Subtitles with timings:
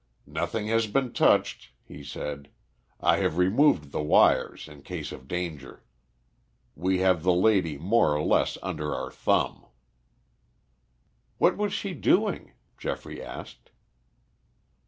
[0.25, 2.49] "Nothing has been touched," he said.
[3.01, 5.83] "I have removed the wires, in case of danger.
[6.75, 9.63] We have the lady more or less under our thumb."
[11.37, 13.69] "What was she doing?" Geoffrey asked.